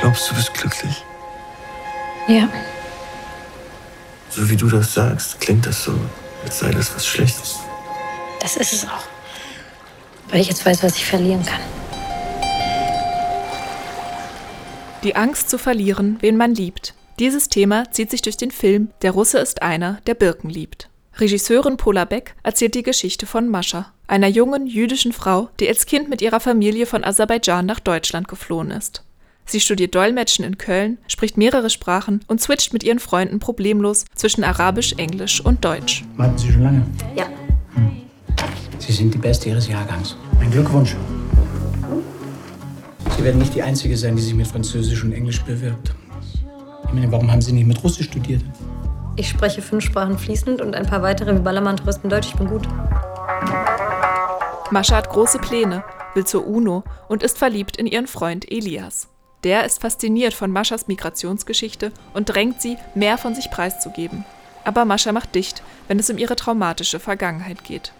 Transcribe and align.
Glaubst 0.00 0.30
du, 0.30 0.34
bist 0.34 0.54
glücklich? 0.54 1.04
Ja. 2.26 2.48
So 4.30 4.48
wie 4.48 4.56
du 4.56 4.68
das 4.68 4.94
sagst, 4.94 5.40
klingt 5.40 5.66
das 5.66 5.84
so, 5.84 5.92
als 6.44 6.60
sei 6.60 6.70
das 6.70 6.94
was 6.94 7.06
Schlechtes. 7.06 7.58
Das 8.40 8.56
ist 8.56 8.72
es 8.72 8.84
auch. 8.86 9.04
Weil 10.30 10.40
ich 10.40 10.48
jetzt 10.48 10.64
weiß, 10.64 10.82
was 10.82 10.96
ich 10.96 11.04
verlieren 11.04 11.44
kann. 11.44 11.60
Die 15.02 15.16
Angst 15.16 15.50
zu 15.50 15.58
verlieren, 15.58 16.18
wen 16.20 16.36
man 16.36 16.54
liebt. 16.54 16.94
Dieses 17.18 17.48
Thema 17.48 17.90
zieht 17.90 18.10
sich 18.10 18.22
durch 18.22 18.36
den 18.36 18.50
Film 18.50 18.90
Der 19.02 19.10
Russe 19.10 19.38
ist 19.38 19.62
einer, 19.62 19.98
der 20.06 20.14
Birken 20.14 20.48
liebt. 20.48 20.88
Regisseurin 21.18 21.76
Pola 21.76 22.06
Beck 22.06 22.34
erzählt 22.42 22.74
die 22.74 22.82
Geschichte 22.82 23.26
von 23.26 23.48
Mascha, 23.48 23.92
einer 24.06 24.28
jungen 24.28 24.66
jüdischen 24.66 25.12
Frau, 25.12 25.50
die 25.58 25.68
als 25.68 25.84
Kind 25.84 26.08
mit 26.08 26.22
ihrer 26.22 26.40
Familie 26.40 26.86
von 26.86 27.04
Aserbaidschan 27.04 27.66
nach 27.66 27.80
Deutschland 27.80 28.28
geflohen 28.28 28.70
ist. 28.70 29.02
Sie 29.50 29.58
studiert 29.58 29.96
Dolmetschen 29.96 30.44
in 30.44 30.58
Köln, 30.58 30.98
spricht 31.08 31.36
mehrere 31.36 31.70
Sprachen 31.70 32.20
und 32.28 32.40
switcht 32.40 32.72
mit 32.72 32.84
ihren 32.84 33.00
Freunden 33.00 33.40
problemlos 33.40 34.04
zwischen 34.14 34.44
Arabisch, 34.44 34.92
Englisch 34.92 35.40
und 35.40 35.64
Deutsch. 35.64 36.04
Warten 36.16 36.38
Sie 36.38 36.52
schon 36.52 36.62
lange? 36.62 36.86
Ja. 37.16 37.26
Sie 38.78 38.92
sind 38.92 39.12
die 39.12 39.18
Beste 39.18 39.48
Ihres 39.48 39.66
Jahrgangs. 39.66 40.14
Mein 40.38 40.52
Glückwunsch. 40.52 40.94
Sie 43.16 43.24
werden 43.24 43.38
nicht 43.38 43.52
die 43.52 43.62
Einzige 43.64 43.96
sein, 43.96 44.14
die 44.14 44.22
sich 44.22 44.34
mit 44.34 44.46
Französisch 44.46 45.02
und 45.02 45.10
Englisch 45.10 45.42
bewirbt. 45.42 45.96
Ich 46.86 46.92
meine, 46.92 47.10
warum 47.10 47.28
haben 47.28 47.42
Sie 47.42 47.50
nicht 47.50 47.66
mit 47.66 47.82
Russisch 47.82 48.06
studiert? 48.06 48.42
Ich 49.16 49.28
spreche 49.28 49.62
fünf 49.62 49.82
Sprachen 49.82 50.16
fließend 50.16 50.60
und 50.60 50.76
ein 50.76 50.86
paar 50.86 51.02
weitere 51.02 51.34
wie 51.34 51.40
Ballermann, 51.40 51.76
Touristen, 51.76 52.08
Deutsch. 52.08 52.28
Ich 52.28 52.36
bin 52.36 52.46
gut. 52.46 52.68
Mascha 54.70 54.94
hat 54.94 55.10
große 55.10 55.40
Pläne, 55.40 55.82
will 56.14 56.24
zur 56.24 56.46
UNO 56.46 56.84
und 57.08 57.24
ist 57.24 57.36
verliebt 57.36 57.76
in 57.78 57.88
ihren 57.88 58.06
Freund 58.06 58.48
Elias. 58.48 59.08
Der 59.42 59.64
ist 59.64 59.80
fasziniert 59.80 60.34
von 60.34 60.50
Maschas 60.50 60.86
Migrationsgeschichte 60.86 61.92
und 62.12 62.26
drängt 62.26 62.60
sie, 62.60 62.76
mehr 62.94 63.16
von 63.16 63.34
sich 63.34 63.50
preiszugeben. 63.50 64.24
Aber 64.64 64.84
Mascha 64.84 65.12
macht 65.12 65.34
dicht, 65.34 65.62
wenn 65.88 65.98
es 65.98 66.10
um 66.10 66.18
ihre 66.18 66.36
traumatische 66.36 67.00
Vergangenheit 67.00 67.64
geht. 67.64 67.92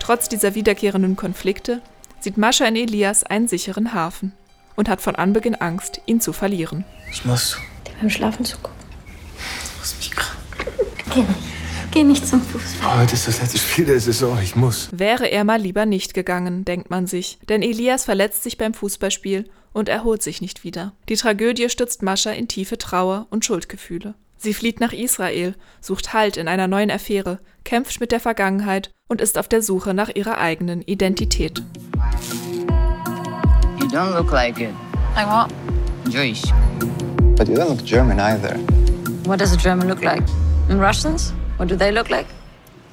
Trotz 0.00 0.28
dieser 0.28 0.54
wiederkehrenden 0.54 1.16
Konflikte 1.16 1.82
sieht 2.20 2.38
Mascha 2.38 2.64
in 2.64 2.76
Elias 2.76 3.22
einen 3.22 3.48
sicheren 3.48 3.92
Hafen 3.92 4.32
und 4.76 4.88
hat 4.88 5.02
von 5.02 5.14
Anbeginn 5.14 5.54
Angst, 5.56 6.00
ihn 6.06 6.20
zu 6.20 6.32
verlieren. 6.32 6.84
Was 7.08 7.24
machst 7.24 7.54
du? 7.54 7.90
Dir 7.90 7.96
beim 8.00 8.10
Schlafen 8.10 8.44
zugucken. 8.44 8.78
Du 9.36 9.78
machst 9.78 9.96
mich 9.98 10.10
krank. 10.10 11.36
Geh 11.92 12.04
nicht. 12.04 12.04
Geh 12.04 12.04
nicht 12.04 12.26
zum 12.26 12.40
Fußball. 12.40 13.00
Heute 13.00 13.14
ist 13.14 13.28
das 13.28 13.40
letzte 13.40 13.58
Spiel 13.58 13.84
der 13.84 14.00
Saison. 14.00 14.38
Ich 14.42 14.56
muss. 14.56 14.88
Wäre 14.92 15.26
er 15.26 15.44
mal 15.44 15.60
lieber 15.60 15.86
nicht 15.86 16.14
gegangen, 16.14 16.64
denkt 16.64 16.90
man 16.90 17.06
sich, 17.06 17.38
denn 17.48 17.62
Elias 17.62 18.04
verletzt 18.04 18.42
sich 18.42 18.56
beim 18.56 18.72
Fußballspiel 18.74 19.48
und 19.72 19.88
erholt 19.88 20.22
sich 20.22 20.40
nicht 20.40 20.64
wieder. 20.64 20.92
Die 21.08 21.16
Tragödie 21.16 21.68
stürzt 21.68 22.02
Mascha 22.02 22.30
in 22.30 22.48
tiefe 22.48 22.78
Trauer 22.78 23.26
und 23.30 23.44
Schuldgefühle. 23.44 24.14
Sie 24.38 24.54
flieht 24.54 24.80
nach 24.80 24.92
Israel, 24.92 25.54
sucht 25.80 26.12
Halt 26.12 26.36
in 26.36 26.48
einer 26.48 26.66
neuen 26.66 26.90
Affäre, 26.90 27.38
kämpft 27.64 28.00
mit 28.00 28.10
der 28.10 28.20
Vergangenheit 28.20 28.90
und 29.08 29.20
ist 29.20 29.38
auf 29.38 29.48
der 29.48 29.62
Suche 29.62 29.94
nach 29.94 30.10
ihrer 30.14 30.38
eigenen 30.38 30.82
Identität. 30.82 31.62
You 33.78 33.86
don't 33.86 34.16
look 34.16 34.32
like 34.32 34.58
it. 34.58 34.70
Like 35.14 35.28
what? 35.28 35.50
Jewish. 36.08 36.42
But 37.36 37.48
you 37.48 37.54
don't 37.54 37.68
look 37.68 37.84
German 37.84 38.18
either. 38.18 38.58
What 39.24 39.40
does 39.40 39.52
a 39.52 39.56
German 39.56 39.88
look 39.88 40.02
like? 40.02 40.22
And 40.68 40.80
Russians? 40.80 41.32
What 41.58 41.70
do 41.70 41.76
they 41.76 41.90
look 41.90 42.08
like? 42.08 42.26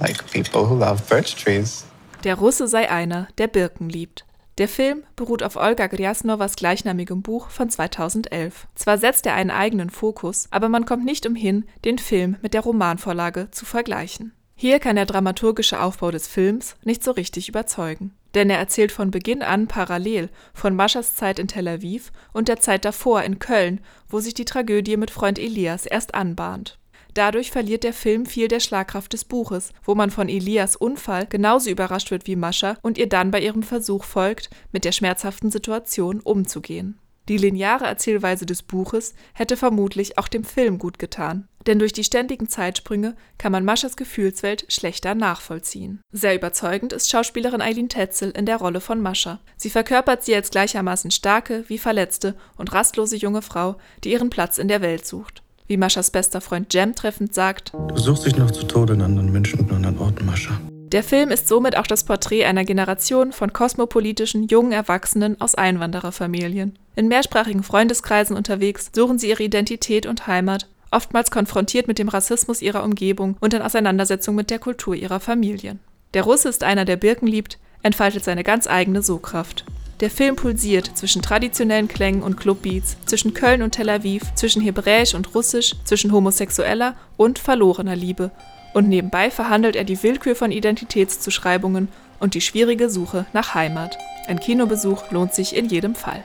Like 0.00 0.24
people 0.30 0.68
who 0.68 0.74
love 0.74 1.02
birch 1.08 1.36
trees. 1.36 1.84
Der 2.24 2.36
Russe 2.36 2.66
sei 2.66 2.90
einer, 2.90 3.28
der 3.38 3.46
Birken 3.46 3.88
liebt. 3.88 4.24
Der 4.58 4.68
Film 4.68 5.04
beruht 5.16 5.42
auf 5.42 5.56
Olga 5.56 5.86
Gryasnowas 5.86 6.56
gleichnamigem 6.56 7.22
Buch 7.22 7.50
von 7.50 7.68
2011. 7.68 8.66
Zwar 8.74 8.96
setzt 8.96 9.26
er 9.26 9.34
einen 9.34 9.50
eigenen 9.50 9.90
Fokus, 9.90 10.48
aber 10.50 10.70
man 10.70 10.86
kommt 10.86 11.04
nicht 11.04 11.26
umhin, 11.26 11.66
den 11.84 11.98
Film 11.98 12.36
mit 12.40 12.54
der 12.54 12.62
Romanvorlage 12.62 13.48
zu 13.50 13.66
vergleichen. 13.66 14.32
Hier 14.54 14.78
kann 14.78 14.96
der 14.96 15.04
dramaturgische 15.04 15.80
Aufbau 15.80 16.10
des 16.10 16.26
Films 16.26 16.76
nicht 16.82 17.04
so 17.04 17.10
richtig 17.10 17.50
überzeugen. 17.50 18.14
Denn 18.34 18.48
er 18.48 18.58
erzählt 18.58 18.92
von 18.92 19.10
Beginn 19.10 19.42
an 19.42 19.66
parallel 19.66 20.30
von 20.54 20.74
Maschas 20.74 21.14
Zeit 21.14 21.38
in 21.38 21.48
Tel 21.48 21.68
Aviv 21.68 22.10
und 22.32 22.48
der 22.48 22.60
Zeit 22.60 22.86
davor 22.86 23.22
in 23.22 23.38
Köln, 23.38 23.80
wo 24.08 24.20
sich 24.20 24.32
die 24.32 24.46
Tragödie 24.46 24.96
mit 24.96 25.10
Freund 25.10 25.38
Elias 25.38 25.84
erst 25.84 26.14
anbahnt. 26.14 26.78
Dadurch 27.16 27.50
verliert 27.50 27.82
der 27.82 27.94
Film 27.94 28.26
viel 28.26 28.46
der 28.46 28.60
Schlagkraft 28.60 29.14
des 29.14 29.24
Buches, 29.24 29.72
wo 29.82 29.94
man 29.94 30.10
von 30.10 30.28
Elias 30.28 30.76
Unfall 30.76 31.24
genauso 31.24 31.70
überrascht 31.70 32.10
wird 32.10 32.26
wie 32.26 32.36
Mascha 32.36 32.76
und 32.82 32.98
ihr 32.98 33.08
dann 33.08 33.30
bei 33.30 33.40
ihrem 33.40 33.62
Versuch 33.62 34.04
folgt, 34.04 34.50
mit 34.70 34.84
der 34.84 34.92
schmerzhaften 34.92 35.50
Situation 35.50 36.20
umzugehen. 36.20 36.98
Die 37.30 37.38
lineare 37.38 37.86
Erzählweise 37.86 38.44
des 38.44 38.62
Buches 38.62 39.14
hätte 39.32 39.56
vermutlich 39.56 40.18
auch 40.18 40.28
dem 40.28 40.44
Film 40.44 40.78
gut 40.78 40.98
getan, 40.98 41.48
denn 41.66 41.78
durch 41.78 41.94
die 41.94 42.04
ständigen 42.04 42.50
Zeitsprünge 42.50 43.16
kann 43.38 43.50
man 43.50 43.64
Maschas 43.64 43.96
Gefühlswelt 43.96 44.66
schlechter 44.68 45.14
nachvollziehen. 45.14 46.02
Sehr 46.12 46.34
überzeugend 46.34 46.92
ist 46.92 47.08
Schauspielerin 47.08 47.62
Eileen 47.62 47.88
Tetzel 47.88 48.30
in 48.32 48.44
der 48.44 48.58
Rolle 48.58 48.82
von 48.82 49.00
Mascha. 49.00 49.40
Sie 49.56 49.70
verkörpert 49.70 50.22
sie 50.22 50.34
als 50.34 50.50
gleichermaßen 50.50 51.10
starke 51.10 51.64
wie 51.68 51.78
verletzte 51.78 52.36
und 52.58 52.74
rastlose 52.74 53.16
junge 53.16 53.40
Frau, 53.40 53.76
die 54.04 54.12
ihren 54.12 54.28
Platz 54.28 54.58
in 54.58 54.68
der 54.68 54.82
Welt 54.82 55.06
sucht. 55.06 55.42
Wie 55.68 55.76
Maschas 55.76 56.10
bester 56.10 56.40
Freund 56.40 56.72
Jem 56.72 56.94
treffend 56.94 57.34
sagt, 57.34 57.72
Du 57.88 57.96
suchst 57.96 58.26
dich 58.26 58.36
noch 58.36 58.50
zu 58.50 58.64
Tode 58.64 58.94
in 58.94 59.02
anderen 59.02 59.32
Menschen 59.32 59.60
und 59.60 59.72
anderen 59.72 59.98
Orten, 59.98 60.24
Mascha. 60.26 60.52
der 60.92 61.02
Film 61.02 61.30
ist 61.30 61.48
somit 61.48 61.76
auch 61.76 61.86
das 61.86 62.04
Porträt 62.04 62.44
einer 62.44 62.64
Generation 62.64 63.32
von 63.32 63.52
kosmopolitischen 63.52 64.46
jungen 64.46 64.72
Erwachsenen 64.72 65.40
aus 65.40 65.56
Einwandererfamilien. 65.56 66.78
In 66.94 67.08
mehrsprachigen 67.08 67.64
Freundeskreisen 67.64 68.36
unterwegs 68.36 68.90
suchen 68.94 69.18
sie 69.18 69.30
ihre 69.30 69.42
Identität 69.42 70.06
und 70.06 70.26
Heimat, 70.28 70.68
oftmals 70.92 71.30
konfrontiert 71.32 71.88
mit 71.88 71.98
dem 71.98 72.08
Rassismus 72.08 72.62
ihrer 72.62 72.84
Umgebung 72.84 73.36
und 73.40 73.52
in 73.52 73.62
Auseinandersetzung 73.62 74.36
mit 74.36 74.50
der 74.50 74.60
Kultur 74.60 74.94
ihrer 74.94 75.18
Familien. 75.20 75.80
Der 76.14 76.22
Russe 76.22 76.48
ist 76.48 76.62
einer, 76.62 76.84
der 76.84 76.96
Birken 76.96 77.26
liebt, 77.26 77.58
entfaltet 77.82 78.24
seine 78.24 78.44
ganz 78.44 78.68
eigene 78.68 79.02
Sogkraft. 79.02 79.64
Der 80.00 80.10
Film 80.10 80.36
pulsiert 80.36 80.90
zwischen 80.94 81.22
traditionellen 81.22 81.88
Klängen 81.88 82.22
und 82.22 82.36
Clubbeats, 82.36 82.98
zwischen 83.06 83.32
Köln 83.32 83.62
und 83.62 83.72
Tel 83.72 83.88
Aviv, 83.88 84.22
zwischen 84.34 84.60
Hebräisch 84.60 85.14
und 85.14 85.34
Russisch, 85.34 85.74
zwischen 85.84 86.12
homosexueller 86.12 86.94
und 87.16 87.38
verlorener 87.38 87.96
Liebe. 87.96 88.30
Und 88.74 88.88
nebenbei 88.88 89.30
verhandelt 89.30 89.74
er 89.74 89.84
die 89.84 90.02
Willkür 90.02 90.36
von 90.36 90.52
Identitätszuschreibungen 90.52 91.88
und 92.20 92.34
die 92.34 92.42
schwierige 92.42 92.90
Suche 92.90 93.24
nach 93.32 93.54
Heimat. 93.54 93.96
Ein 94.26 94.38
Kinobesuch 94.38 95.10
lohnt 95.12 95.32
sich 95.32 95.56
in 95.56 95.66
jedem 95.66 95.94
Fall. 95.94 96.24